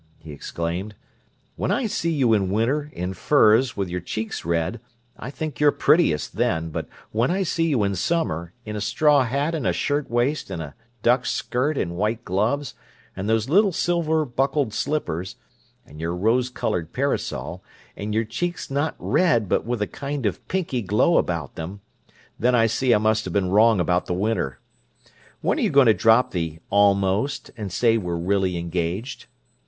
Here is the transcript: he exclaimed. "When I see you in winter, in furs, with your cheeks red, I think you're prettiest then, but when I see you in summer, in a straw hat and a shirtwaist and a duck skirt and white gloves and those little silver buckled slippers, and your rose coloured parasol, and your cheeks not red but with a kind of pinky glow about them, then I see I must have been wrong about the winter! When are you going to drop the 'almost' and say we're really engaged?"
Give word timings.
he 0.17 0.31
exclaimed. 0.31 0.95
"When 1.57 1.69
I 1.69 1.85
see 1.85 2.09
you 2.11 2.33
in 2.33 2.49
winter, 2.49 2.89
in 2.93 3.13
furs, 3.13 3.77
with 3.77 3.87
your 3.87 3.99
cheeks 4.01 4.43
red, 4.43 4.81
I 5.19 5.29
think 5.29 5.59
you're 5.59 5.71
prettiest 5.71 6.37
then, 6.37 6.71
but 6.71 6.87
when 7.11 7.29
I 7.29 7.43
see 7.43 7.67
you 7.67 7.83
in 7.83 7.93
summer, 7.95 8.51
in 8.65 8.75
a 8.75 8.81
straw 8.81 9.23
hat 9.25 9.53
and 9.53 9.67
a 9.67 9.71
shirtwaist 9.73 10.49
and 10.49 10.59
a 10.59 10.73
duck 11.03 11.27
skirt 11.27 11.77
and 11.77 11.95
white 11.95 12.25
gloves 12.25 12.73
and 13.15 13.29
those 13.29 13.47
little 13.47 13.71
silver 13.71 14.25
buckled 14.25 14.73
slippers, 14.73 15.35
and 15.85 16.01
your 16.01 16.15
rose 16.15 16.49
coloured 16.49 16.93
parasol, 16.93 17.63
and 17.95 18.11
your 18.15 18.25
cheeks 18.25 18.71
not 18.71 18.95
red 18.97 19.47
but 19.47 19.65
with 19.67 19.83
a 19.83 19.87
kind 19.87 20.25
of 20.25 20.47
pinky 20.47 20.81
glow 20.81 21.17
about 21.19 21.53
them, 21.53 21.79
then 22.39 22.55
I 22.55 22.65
see 22.65 22.91
I 22.91 22.97
must 22.97 23.23
have 23.25 23.33
been 23.35 23.51
wrong 23.51 23.79
about 23.79 24.07
the 24.07 24.15
winter! 24.15 24.57
When 25.41 25.59
are 25.59 25.61
you 25.61 25.69
going 25.69 25.85
to 25.85 25.93
drop 25.93 26.31
the 26.31 26.57
'almost' 26.71 27.51
and 27.55 27.71
say 27.71 27.99
we're 27.99 28.15
really 28.15 28.57
engaged?" 28.57 29.27